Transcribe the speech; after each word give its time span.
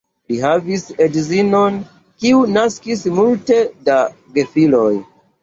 Li 0.31 0.37
havis 0.43 0.85
edzinon, 1.05 1.77
kiu 2.23 2.41
naskis 2.57 3.05
multe 3.19 3.61
da 3.91 4.01
gefiloj. 4.41 4.91